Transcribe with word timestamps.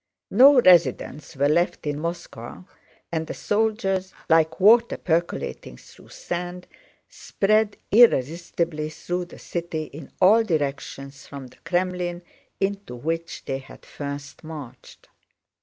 No 0.31 0.59
residents 0.59 1.35
were 1.35 1.47
left 1.47 1.85
in 1.85 1.99
Moscow, 1.99 2.65
and 3.11 3.27
the 3.27 3.35
soldiers—like 3.35 4.59
water 4.59 4.97
percolating 4.97 5.77
through 5.77 6.09
sand—spread 6.09 7.77
irresistibly 7.91 8.89
through 8.89 9.25
the 9.25 9.37
city 9.37 9.83
in 9.93 10.09
all 10.19 10.43
directions 10.43 11.27
from 11.27 11.45
the 11.45 11.57
Krémlin 11.57 12.23
into 12.59 12.95
which 12.95 13.45
they 13.45 13.59
had 13.59 13.85
first 13.85 14.43
marched. 14.43 15.07